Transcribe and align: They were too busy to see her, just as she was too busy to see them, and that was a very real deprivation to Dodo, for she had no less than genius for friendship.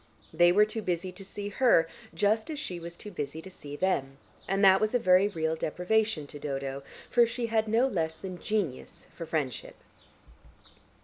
They 0.33 0.51
were 0.51 0.65
too 0.65 0.81
busy 0.81 1.11
to 1.11 1.23
see 1.23 1.49
her, 1.49 1.87
just 2.11 2.49
as 2.49 2.57
she 2.57 2.79
was 2.79 2.95
too 2.95 3.11
busy 3.11 3.39
to 3.43 3.51
see 3.51 3.75
them, 3.75 4.17
and 4.47 4.65
that 4.65 4.81
was 4.81 4.95
a 4.95 4.97
very 4.97 5.27
real 5.27 5.55
deprivation 5.55 6.25
to 6.25 6.39
Dodo, 6.39 6.81
for 7.11 7.23
she 7.27 7.45
had 7.45 7.67
no 7.67 7.85
less 7.85 8.15
than 8.15 8.39
genius 8.41 9.05
for 9.13 9.27
friendship. 9.27 9.75